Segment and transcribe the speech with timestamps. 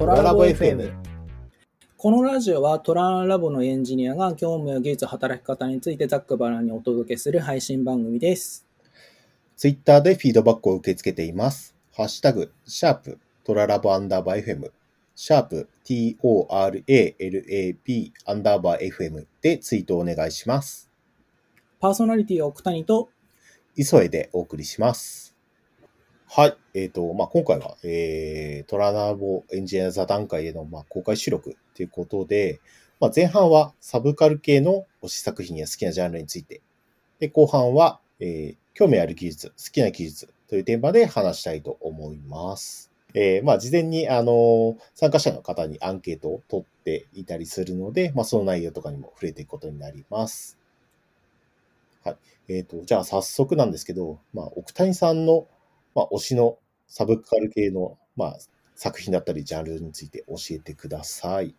[0.00, 0.94] トララボ FM。
[1.98, 8.66] このラジオはトララボのエンジニアが業務や技術、働き方についてざっくばらんにお届けする配信番組です。
[9.58, 11.76] ツイッターでフィードバックを受け付けています。
[11.94, 14.70] ハッシュタグ、シャープ、トララボアンダーバー FM、
[15.14, 16.52] シャープ、TORALAB
[18.24, 20.90] アンダーバー FM でツイートをお願いします。
[21.78, 23.10] パーソナリティは奥谷と、
[23.76, 25.36] 磯江でお送りします。
[26.26, 26.56] はい。
[26.74, 32.60] えっ、と、まあ、今回は、えー、トララボエンジニア座談会への、まあ、公開収録ということで、
[33.00, 36.60] まあ、前半はサブカル系の推し作品や好きなジャンルについて、
[37.18, 42.90] で、後半は、えー興味ある技術、好きな技術というテーマで話したいと思います。
[43.12, 50.58] えーまあ、事前に、あの参加者の方にアンケートを取っていたりするので、まあ、その内容とかにも触れていくことになります。
[52.04, 52.16] はい。
[52.48, 55.46] えっ、と、じゃあ早速なんですけど、まあ、奥谷さんの、
[55.94, 58.38] まあ、推しのサブカル系の、まあ、
[58.74, 61.54] 作品だったりジャンルについて教えてください。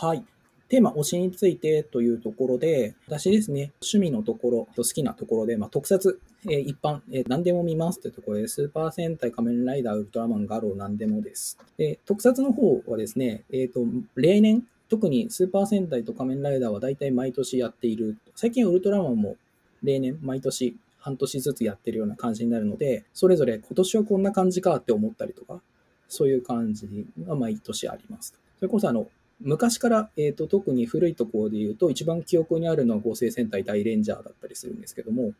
[0.00, 0.24] はい。
[0.68, 11.56] テーマ、推しについてというところで、私ですね、趣味のところと、好きなところで、まあ、特撮、えー一般、えー何でも見ますというところで、スーパー戦隊、仮面ライダー、ウルトラマン、ガロー、何でもです。
[11.76, 13.80] で、特撮の方はですね、えっ、と、
[14.16, 18.16] 例年、特にスーパー戦隊と仮面ライダーは大体毎年やっている。
[18.34, 19.36] 最近ウルトラマンも
[19.82, 20.76] 例年、毎年
[21.06, 25.62] 半年ずつやってるような感じになるので、それぞれ今年はこんな感じかって思ったりとか、
[26.08, 28.34] そういう感じが毎年あります。
[28.58, 29.06] それこそあの、
[29.40, 35.32] 昔から、えー、と特に古いところで言うと、一番記憶にあるのは合成戦隊大レンジャーだったりするんですけども、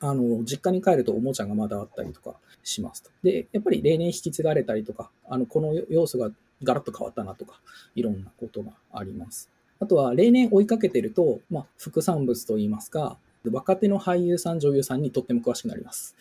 [0.00, 3.10] あの、実家に帰るとおもちゃがまだあったりとかしますと。
[3.22, 6.30] で、やっぱり例年引き継がれたりとか、あの、この要素が
[6.62, 7.60] ガラッと変わったなとか、
[7.94, 9.48] いろんなことがあります。
[9.80, 13.16] あとは、例年追いかけてると、まあ、副産物といいますか、
[13.50, 16.14] 若手の俳優さん、女優さんにとっても詳しくなります。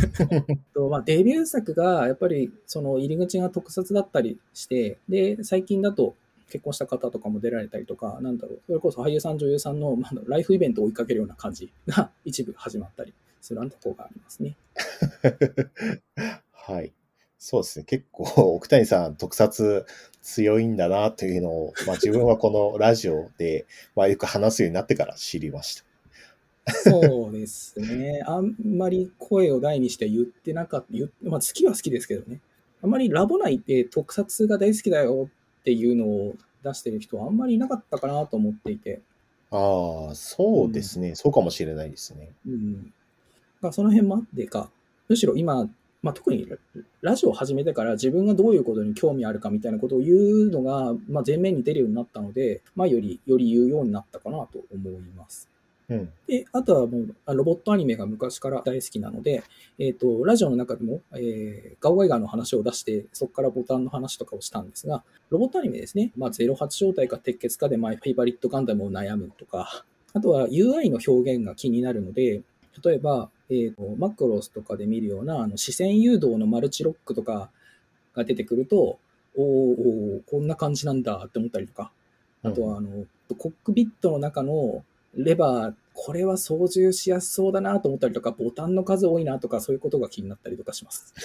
[0.74, 6.14] とまあ、デビュー作がやっぱりその入り口が特撮だったりして、で、最近だと
[6.50, 14.56] 結婚した方とかも出られたりとか、なんだろう、それこそ俳優さん、女優さんのなんだろうライフイベントを追いかけるような感じが一部始まったりするなところがありますね。
[16.52, 16.92] はい。
[17.38, 17.86] そうですね。
[17.86, 18.24] 結構、
[18.54, 19.86] 奥谷さん、特撮
[20.20, 25.89] 強いんだなというのを、まあ、自分はこのラジオで、まあ、よく話すようになってから知りました。
[26.66, 28.22] そうですね。
[28.26, 31.28] あんまり声を大にして言ってなかった。
[31.28, 32.40] まあ、好きは好きですけどね。
[32.82, 35.28] あんまりラボ内で特撮が大好きだよ
[35.60, 39.00] っていうのを出してる人はあんまりいなかったかなと思っていて。
[39.50, 42.30] ああ、そうですね、そうかもしれないですね。
[42.46, 42.92] うん。
[43.60, 44.70] まあ、その辺もあってか、
[45.08, 45.68] むしろ今、
[46.02, 46.56] まあ、特にラ
[47.02, 55.50] ラジオを始めてから自分がどういうことに興味あるかみたいなことを言うのが、まあ、前面に出るようになったので、まあ、より、より言うようになったかなと思います。
[55.90, 56.12] うん。
[56.28, 59.42] で、あとはもう、あロボットアニメが昔から大好きなので、
[59.78, 66.12] えっ、と、ラジオの中でも、えー、ガオガイガーの話を出して、そこからボタンの話とかをしたんですが、ロボットアニメですね。
[66.16, 72.42] まあ、08状態か鉄血かで、マイフェイバリットガンダムを悩むとか、あとは UI の表現が気になるので、
[72.84, 77.50] 例えば、えーと、マクロスとかで見るようなあの視線誘導のマルチロックとか
[78.14, 78.98] が出てくると、
[79.36, 81.90] おーおーこんな感じなんだって思ったりとか、
[82.42, 83.04] あとはあの、
[83.36, 84.84] コックピットの中の
[85.14, 91.12] レバー、これは操縦しやすそうだなと思ったりとか、ボタンの数多いなとか、そういうことが気になったりとかします。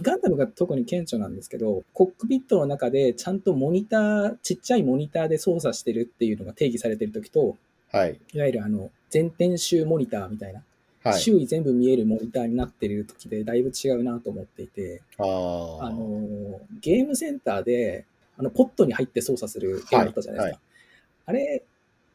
[0.00, 7.56] ガンダムが特に顕著なんですけど、コックピットの中でちゃんとモニター、ちっちゃいモニターで操作してるっていうのが定義されてるときと、
[7.90, 8.20] はい。
[8.34, 10.62] いわゆるあの、全天周モニターみたいな、
[11.02, 11.20] はい。
[11.20, 15.90] 周囲全部見えるモニターになってる時でだいぶ違うなと思っていて、あああ。
[15.90, 18.04] の、ゲームセンターで、
[18.36, 20.67] あの、ポットに入って操作するゲームだったじゃないですか。
[21.28, 21.62] あれ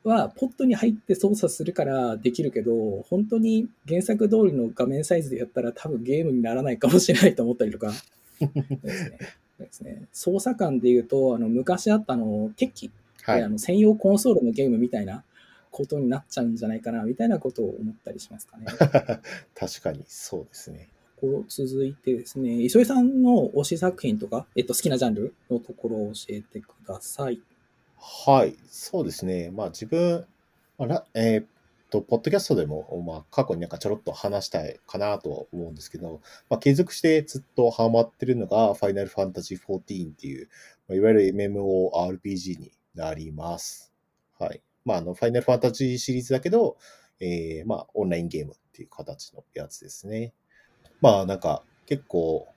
[0.03, 7.91] は、ポットに入って操作するからできるけど、本当に原作通りの画面サイズでやったら多分ゲームにならないかもしれないと思ったりとか
[8.81, 9.18] ですね。
[9.59, 12.90] ですね操作感で言うと、あの、昔あったあの、テッキ
[13.22, 13.38] はい。
[13.38, 15.23] であの専用コンソールのゲームみたいな
[15.69, 18.66] ことになっちゃうんじゃないかなみたいなことを思ったりしますかね。
[19.53, 20.90] 確かに、そうですね。
[21.22, 27.40] こう続いてですね、磯井さんの推し作品とか、えっと、好きなジャンルのところを教えてください。
[28.05, 28.58] はい。
[28.67, 29.50] そうですね。
[29.50, 30.26] まあ自分、
[30.78, 31.46] まあらえーっ
[31.90, 36.20] と、ポッドキャストでも、まあ過去になんかちょろっと話したいかなとは思うんですけど、
[36.50, 39.78] まあ継続してずっとハマってるのが、ファイナルファンタジー14
[40.11, 40.50] っていう、
[40.90, 43.94] まあ、いわゆる MMORPG になります。
[44.38, 44.61] はい。
[44.84, 46.76] まああの、ファイナルファンタジーシリーズだけど、
[47.22, 50.34] えー、まあオンラインゲームっていう形のやつですね。
[50.99, 52.49] まあなんか結構、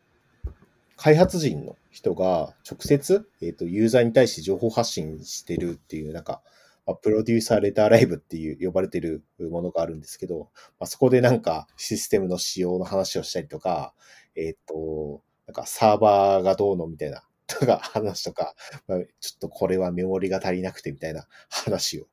[0.96, 6.43] 開発人の人が直接、えっ、と、ユーザーに対して情報発信してるっていう、なんか、
[6.87, 13.93] まあプロデューサーレターライブっていう呼ばれてるものがあるんですけど、まあ、そこでなんかシステムの仕様の話をしたりとか、
[14.37, 18.54] えっ、と、なんかサーバーがどうのみたいな、とか話とか、
[18.88, 19.06] まあ、ちょ
[19.37, 22.06] っとこれはメモリが足りなくてみたいな話を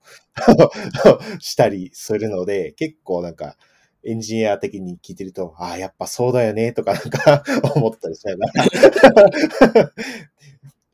[1.40, 3.58] したりするので、結構なんか、
[4.04, 7.44] エンジニア的に聞いてると、ああ、やっぱそうだよね、とかなんか
[7.76, 9.92] 思ったりしな が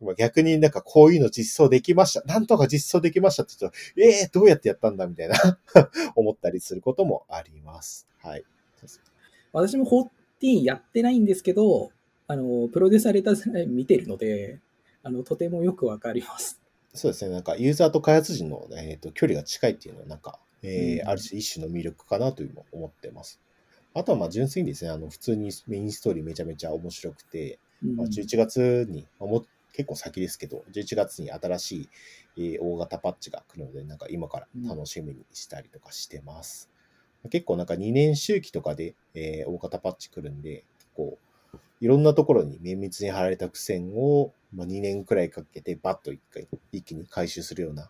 [0.01, 2.21] ら逆になんかこういうの実装できました。
[2.25, 5.35] なんとか実装できましたって言うと、ええー、どうやってやったんだみたいな
[6.15, 8.07] 思ったりすることもあります。
[8.19, 8.45] はい。
[9.51, 9.85] 私も
[10.41, 11.91] 14やってないんですけど、
[12.27, 14.59] あの、プロデューサーレター見てるので、
[15.03, 16.61] あの、とてもよくわかります。
[16.93, 17.31] そうですね。
[17.31, 23.39] なんか、ユーザーと開発陣の、えーと、距離が近いっていうのは、なんか、えー、うん、ある種一種の魅力かなというのを思ってます。
[23.93, 31.89] あとは、まあ、純粋にですね、あの、普通にメインストーリーめちゃめちゃ面白くて、うん、まあ、11月に、も結構先ですけど、11月に新しい、
[32.37, 36.69] えー、大型パッチが来るので、なんか今から楽しみにしたりとかしてます。
[37.23, 40.65] うん、結構なんか2年周期とかで、えー、大型パッチ来るんで、
[40.95, 41.17] こ
[41.53, 47.89] う、いろんなところに綿密に貼られた苦戦を、まあ、2年くらいかけてバッと一回、一気に回収するような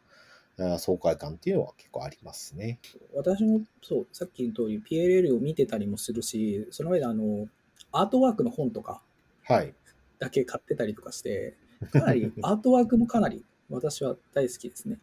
[0.80, 2.80] 爽快感っていうのは結構ありますね。
[3.14, 7.48] 私もそう、さっきの通り PLL を見てたりもするし、その上であの、
[7.92, 9.02] アートワークの本とか、
[9.44, 9.74] はい。
[10.20, 11.56] だけ買ってたりとかして、
[11.92, 15.00] かなり、 アートワークもかなり私は大好きですね。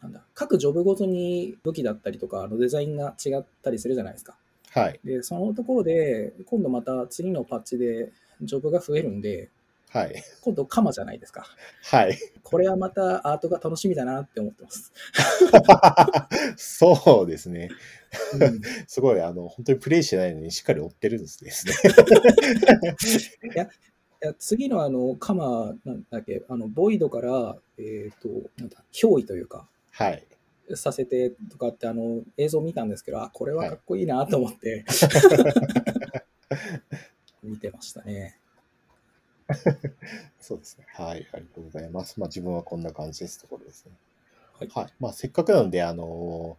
[0.00, 4.38] なんだ、各ジョブごとに武器だったりとか、あのデザインが違ったりするじゃないですか。
[4.70, 5.00] はい。
[5.04, 8.12] で、そのところで、今度また次のパッチで
[8.42, 9.50] ジョブが増えるんで、
[9.94, 10.24] はい。
[10.40, 11.46] 今度、カマじゃないですか。
[11.84, 12.18] はい。
[12.42, 14.92] これはまたアートが楽しみだなって思ってます。
[16.58, 17.70] そうですね。
[18.32, 21.52] うん、すごい、あの、本当にプレイしてないのにしっかり追ってるんですね。
[23.54, 23.68] いや、い
[24.20, 30.26] や次のあの、カマ、なんだっけ、あの、ボイドから、えっ、ー、と、なんだ、憑依というか、はい。
[30.74, 36.16] させてとかってあの映像見たんですけど、あ、これはかっこいいなと思って、は
[37.44, 38.40] い、 見てましたね。
[40.40, 40.86] そうですね。
[40.88, 42.18] はい、ありがとうございます。
[42.18, 43.92] まあ自分はこんな感じですところですね。
[44.58, 44.68] はい。
[44.68, 46.56] はい、まあせっかくなので、あの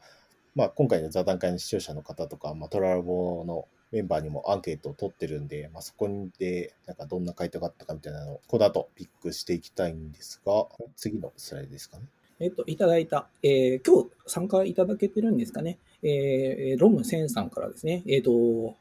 [0.56, 12.06] まあ今回の座談会の視聴者の方とか、まあトララボのメンバーにもアンケートを取ってるんで、まあそこでなんかどんな回答があったかみたいなのをこの後ピックしていきたいんですが、次のスライドですかね。
[12.40, 15.78] えっと、いただいた、えー、今日参加いただけてるんですかね。
[16.04, 18.04] えー、ロムセンさんからですね。
[18.08, 18.76] えっ、ー、と、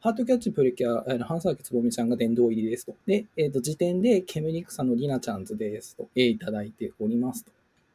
[0.00, 2.94] ハートキャッチプリキュア、あの、半沢木つぼみちゃんが殿堂入りですと。
[3.04, 7.50] で、えっ、ー、と、時点で、ケムリクサのリナちゃんズですと、えー、いただいておりますと。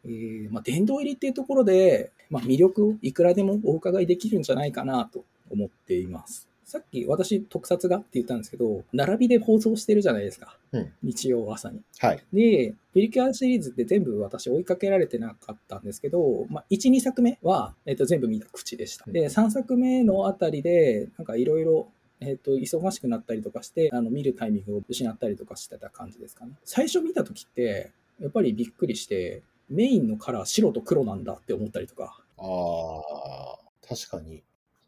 [0.06, 6.50] えー、まあ、殿堂入りっていうところで、まあ、魅力をいくらでもお伺いできるんじゃないかなと思っています。
[6.66, 10.58] さっき私特撮がって言ったんですけど、並びで放送してるじゃないですか。
[10.72, 11.82] うん、日曜朝に。
[12.00, 12.24] はい。
[12.34, 19.10] で、プリキュアシリーズって全部私追いかけられてなかったんですけど、まあ、1、2作目は、えっ、ー、と、全部見た口でした。
[19.10, 21.88] で、3作目のあたりで、なんかいろいろ
[22.26, 26.54] えっ、ー、と、忙しくなったりとかして、あの、見るタイミングを失ったりとかしてた感じですかね。
[26.64, 32.18] 最初見た時って、やっぱりびっくりして、メインのカラー白と黒なんだって思ったりとか。
[32.38, 34.44] ああ、確かに。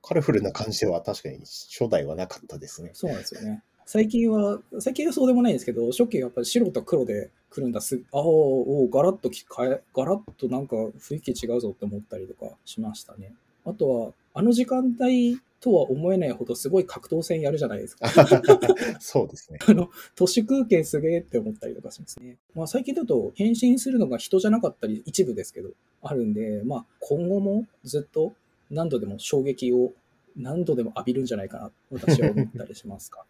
[0.06, 2.92] カラフルな感じでは確かに初代はなかったですね。
[2.94, 3.64] そうなんですよね。
[3.88, 13.34] 最近は、最近はそうでもないんですけど、初期やっぱり白と黒で来るんだす、ああ、おガラッと変え、ガラッとなんか雰囲気違うぞって思ったりとかしましたね。
[13.66, 18.08] あとは、あの時間帯とは思えないほどすごい格闘戦やるじゃないですか。
[19.02, 19.58] そうですね。
[19.68, 22.38] あの、都市空間すげえって思ったりとかしますね。
[22.54, 25.72] まあ最近だと変身するのが人じゃなかったり一部ですけど、
[26.04, 28.34] あるんで、まあ今後もずっと
[28.72, 29.94] 何度でも衝撃を
[30.36, 33.26] 何度でも浴びるんじゃないかな、私は思ったりしますか？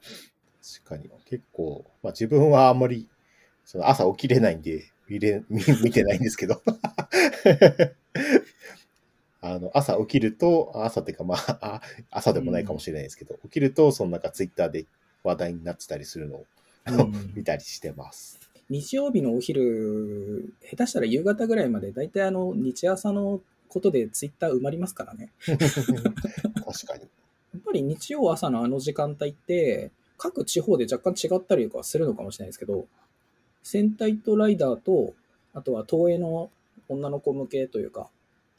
[0.86, 1.10] 確かに。
[1.26, 3.08] 結構、まあ自分はあんまり
[3.64, 6.62] その朝起きれないんで見れ見見てないんですけど
[9.42, 14.88] あの、朝起きると、朝っていうかまあ、朝でもないかもしれないですけど、うん、起きると、そのなんかツイッターで
[15.24, 16.46] 話題になってたりするのを、
[16.88, 18.40] うん、見たりしてます。
[18.70, 23.42] 日曜日のお昼、下手したら夕方ぐらいまで、だいたいあの、日朝の
[23.76, 25.34] ことでツイッター埋まりますからね。
[25.46, 25.58] 確
[26.88, 27.02] かに。
[27.02, 32.86] やっぱり日曜朝のあの時間帯って、各地方で若干違ったりとかするのかもしれないですけど、
[33.64, 35.14] 戦隊とライダーと、
[35.54, 36.50] あとは東映の
[36.88, 38.08] 女の子向けというか、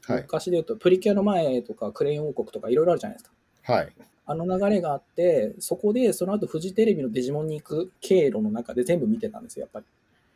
[0.07, 3.31] はい、昔で言うと、プリキュアの前とか、クレイン王国とかいろいろあるじゃないです
[3.65, 3.73] か。
[3.73, 3.93] はい。
[4.27, 9.87] あの流れがあって、そこで、その後、フジテレビのデジモンに行く経路の中で全部見てたんですよ、やっぱり。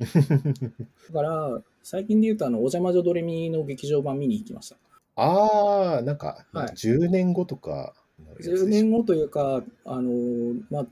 [1.12, 4.76] だから、最近で言うと、あの、お邪魔女ドレミの劇場版見に行きました。
[5.16, 7.94] ああ、なんか、10年後とか、
[8.40, 10.86] 10年後というか、あの、まあ、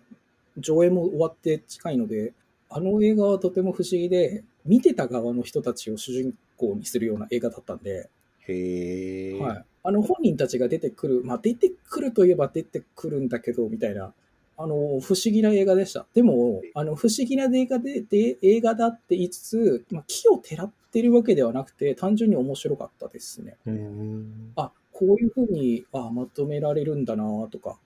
[0.59, 2.33] 上映も終わって近いので、
[2.71, 8.11] あの映画はとても不思議で、見てた側の人たちを主人公にするような映画だったんで、
[8.47, 9.65] へはい。
[9.85, 14.13] あの本人たちが出てくる、まあ出てくるといえば出てくるんだけど、みたいな、
[14.59, 16.07] あの、不思議な映画でした。
[16.13, 23.57] でも、あの、不思議な映画で、で映画だって言いつつ、まあ、木をてらってるわけではなくて、単純に面白かったですね。
[23.67, 24.53] うん。
[24.57, 27.79] あ、こういうふうに、あまとめられるんだなとか、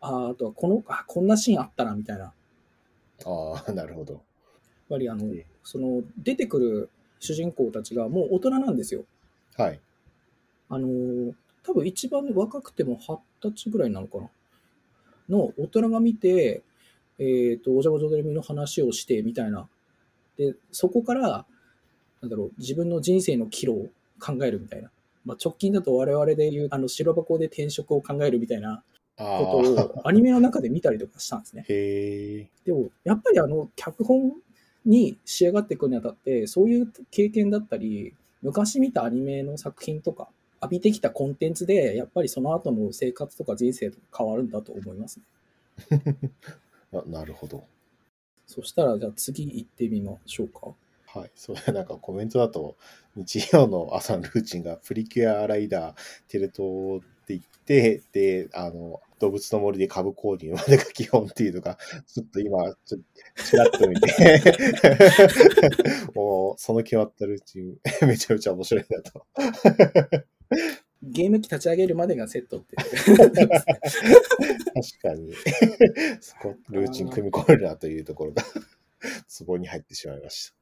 [0.00, 2.24] ああとは、この、あ、こんなシーンあったな、みたいな。
[2.24, 2.32] やっ
[3.26, 4.22] ああ、なるほど。
[4.90, 6.90] ぱりあのええ、その、出てくる
[7.20, 9.04] 主人公たちがもう大人なんですよ。
[9.56, 9.80] はい。
[10.68, 14.30] あのー多分一番若くても二十歳ぐらいなのかな
[15.28, 16.62] の大人が見て、
[17.18, 19.68] えっ、と、おじゃまじょドレミの話をしてみたいな。
[20.38, 21.44] で、そこから、
[22.20, 23.88] なんだろう、自分の人生の岐路を
[24.20, 24.90] 考えるみたいな。
[25.24, 28.82] まあ、直近だと我々で言う、あの、白箱で転職を考えるみたいな
[29.16, 30.02] あことあ。
[30.02, 31.64] をアニメの中で見たりとかしたんですね。
[31.68, 32.48] へえ。
[32.64, 34.32] でも、やっぱりあの、脚本
[34.84, 40.28] に仕上がっていくにあたって、そういう経験だったり、昔見たアニメの作品とか、
[40.62, 45.24] 浴びてきたコンテンツで、やっぱりその後の生活とか人生とか変わるんだと思いますね。
[46.92, 47.64] あなるほど。
[48.46, 50.74] そしたら、じゃあ次行ってみましょうか。
[51.12, 51.30] はい。
[51.34, 52.76] それ なんかコメントだと、
[53.16, 55.96] 日曜の朝のルーチンがプリキュアライダー、
[56.28, 64.42] テレ東って言って、で、あの、動物の森で株購入までが基本っていうのが、ちょっと今、ちょっと、ちらっと見て、
[66.14, 67.76] もう、その決まったルーチン、
[68.06, 69.26] めちゃめちゃ面白いなと。
[71.02, 72.76] ゲーム機立ち上げるまでがセットって。
[72.76, 72.86] 確
[75.02, 75.34] かに、
[76.20, 78.44] そこ、ルーチン組み込めるなというところが、
[79.26, 80.59] ツボに入ってしまいました。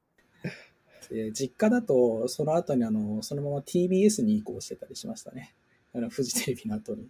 [1.11, 5.55] で実家だと、その後にあの、そのまま TBS に移行してたりしましたね。
[5.95, 7.09] あの、フジテレビの後に。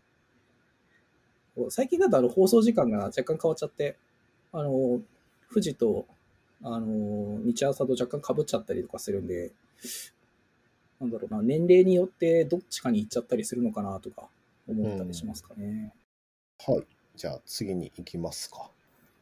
[1.70, 3.96] 最近だとあの放送時間が若干変わっちゃって、
[4.52, 5.00] あの、
[5.52, 6.06] 富士と、
[6.62, 9.52] あの、日朝と若干被っちゃったりとかするんで、
[11.00, 14.28] なんだろうな、年齢によってどっちかに行っちゃったりするのかなとか
[14.68, 15.92] 思ったりしますかね。
[16.64, 16.84] はい。
[17.16, 18.70] じゃあ次に行きますか。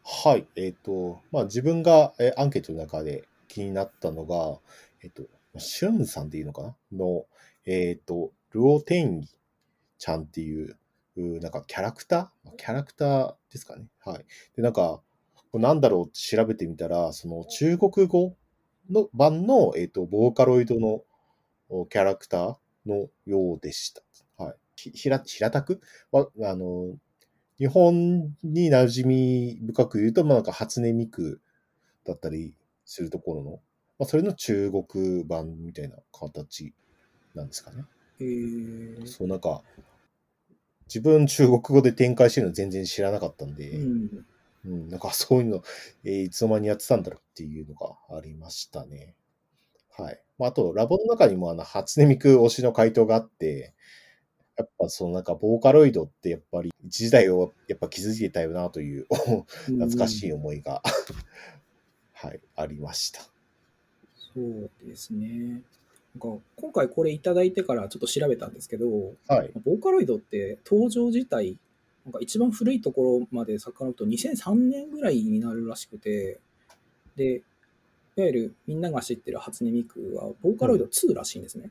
[0.05, 0.47] はい。
[0.57, 4.59] えっ、と、まあ自分が、えーアンケートの中で気になったのが、
[5.03, 5.25] えっ、と、
[5.59, 6.77] シュンさんでいいのかな？
[6.93, 7.27] の、
[7.65, 9.29] えっ、と、ルオテンギ
[9.99, 10.77] ちゃんっていう、
[11.17, 12.57] うなんかキャラクター？
[12.57, 13.87] キャラクターですかね。
[14.05, 14.25] はい。
[14.57, 15.01] で、なんか、
[15.53, 18.37] これなんだろうって調べてみたら、その中国語
[18.91, 21.03] の版の、えっ、と、ボーカロイドの
[21.69, 24.03] おキャラクターのようでした。
[24.37, 24.55] はい。
[24.77, 25.81] ひ、ひら、平たく？
[26.13, 26.97] は、あの、
[27.59, 31.41] 日本に馴染み深く言うと、まあ、なんか初音ミク
[32.05, 32.55] だったり
[32.87, 33.51] するところの、
[33.99, 36.73] まあ、それの中国版みたいな形
[37.35, 37.85] なんですかね。
[38.21, 39.63] へーそう、なんか、
[40.87, 44.27] 自分中国語で展開してるの全然知らなかったんで、うん。
[44.65, 45.63] うん、なんかそういうの、
[46.05, 49.15] えーいつの間にやってたんだろうっていうのがありましたね。
[49.97, 50.23] はい。
[50.39, 53.75] まあ、あと、ラボの中にもあの、初音ミク推しの回答があって、
[54.57, 59.07] やっぱそのなんか、ボーカロイドってやっぱり一時代をやっぱ築いてたよなという
[59.67, 60.83] 懐かしい思いが、
[62.17, 63.21] はい、ありました。
[64.35, 65.63] そうですね。
[66.15, 68.87] なんか今回これいただいてからちょっと調べたんですけど、
[69.29, 69.51] はい。
[69.65, 71.59] ボーカロイドって登場自体、
[72.07, 76.41] なんか一番古いところまで遡ると2003年ぐらいになるらしくて、
[77.17, 77.43] で、
[78.17, 81.71] いわゆるみんなが知ってる初音ミクは、ボーカロイド2らしいんですね。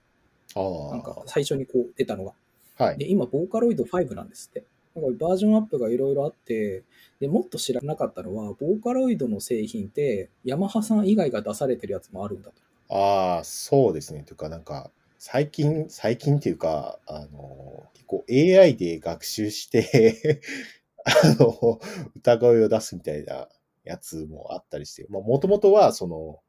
[0.56, 0.60] あ
[0.92, 1.24] なんかあ。
[1.26, 2.34] 最初にこう出たのが。
[2.78, 2.98] はい。
[3.00, 4.64] で、今、ボーカロイド5なんですって。
[4.96, 6.84] なんかバージョンアップがいろいろあって、
[7.20, 12.56] で、もっと知らなかったのは、ボーカロイドの製品って、ヤマハさん以外が出されてるやつもあるんだと。
[12.90, 14.24] ああ、そうですね。
[14.24, 20.42] というか、なんか、最近、最近っていうか、あの、結構 AI で学習して、
[21.04, 21.80] あの、
[22.16, 23.50] 歌声を出すみたいな
[23.84, 26.40] やつもあったりして、まあ、もともとは、その、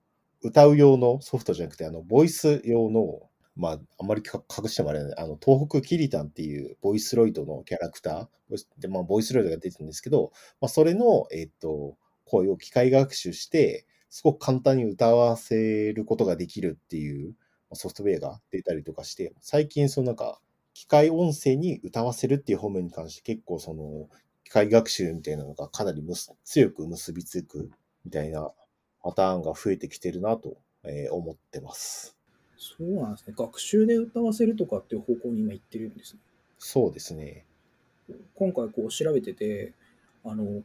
[0.43, 11.97] 歌う用のソフトじゃなくて、あの、ボイス用の、まあ、あんまり隠してもあれない、あの、東北キリタンっていうボイスロイドのキャラクター、で、まあ、ボイスロイドが出てるんですけど、まあ、それの、えっと、
[12.27, 17.35] 声を機械学習して、すごく簡単に歌わせることができるっていう
[17.73, 20.41] ソフトウェアが出たりとかして、最近そのなんか、
[20.75, 24.09] 機械音声に歌わせるっていう方面に関して結構その、
[24.45, 27.71] 機械学習みたいなのがかなりむす強く結びつく
[28.05, 28.53] みたいな
[29.03, 32.16] パターンが増えてきてるなと、えー思ってます。
[32.59, 33.35] そうなんですね。
[33.37, 36.21] 学習で歌わせるとかっていう方向に今行ってるんですね。
[36.59, 37.45] そうですね。
[38.35, 39.73] 今回こう調べてて、
[40.25, 40.63] あの、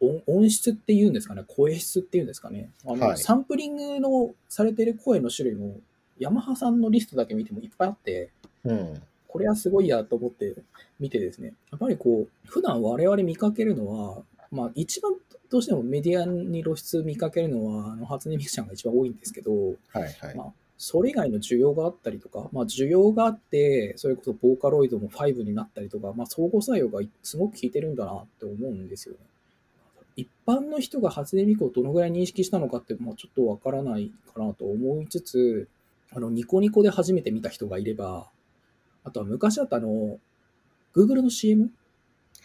[0.00, 2.70] 音音質っていうんですかね、声質っていうんですかね。
[2.84, 5.76] あの、はいサンプリングのされてる声の種類も、
[6.18, 8.30] ヤマハさんのリストだけ見てもいっぱいあって、
[8.64, 9.02] うん。
[9.28, 10.54] これはすごいやと思って
[11.00, 15.14] 見てですね、やっぱりこう、普段我々見かけるのは、まあ一番
[15.50, 20.36] どうしてもメディアに露出見かけるのは、あの、初音ミクちゃんが一番多いんですけど、はいはい。
[20.36, 29.20] まあそれ以外の需要があったりとか、まあ需要があって、それこそボーカロイドも5になったりとか、まあ相互作用がすごく効いてるんだなって思うんですよね。
[30.16, 35.68] 一般の人が初音ミクをどのぐらい認識したのかって、まあ、ちょっとわからないかなと思いつつ、
[36.14, 38.28] あの、ニコニコで初めて見た人がいれば、
[39.04, 40.18] あとは昔だったあの、
[40.94, 41.70] Google の CM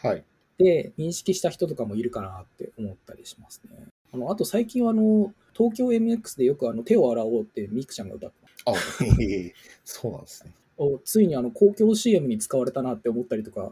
[0.01, 0.23] はい。
[0.57, 3.87] で認識した人とかもいるかなって思ったりしますね。
[4.13, 8.35] あの、あと最近はあの、東京 MX でよくあの、手を洗おうってミクちゃんが歌って
[8.65, 8.73] あ、
[9.03, 10.53] へえそうなんですね。
[10.77, 13.71] おついにあの、公共 CM に使われたなって思ったりとか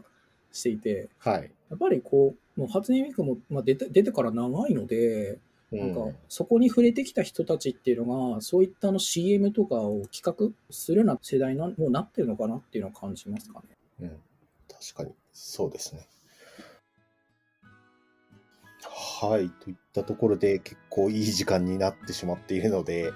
[0.52, 1.50] していて、はい。
[1.70, 5.38] やっぱりこう、もう初音ミクも、まあ、出て出てから長いので、
[5.72, 13.76] うなんかそこに触れてきた人たちっていうのが、そういったあの CM とかを企画するような世代になもうなってるのかなっていうのは感じますかね。
[14.00, 14.10] うん、
[14.68, 16.06] 確かに、そうですね。
[18.90, 19.50] はい。
[19.50, 23.12] といったところで、結構いい時間になってしまっているので、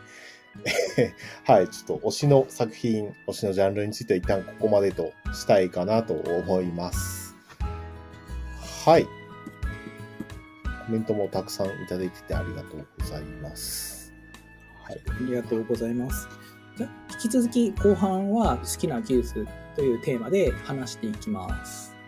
[1.44, 1.68] はい。
[1.68, 7.36] ちょっと推しの作品、推しのジャンルについては一旦ここまでとしたいかなと思います。
[8.84, 9.04] はい。
[10.86, 14.12] コメントもたくさんいただいててありがとうございます。
[14.82, 15.00] はい。
[15.06, 16.26] ありがとうございます。
[16.76, 19.46] じゃ引き続き後半は好きな技術
[19.76, 21.99] というテーマで話していきます。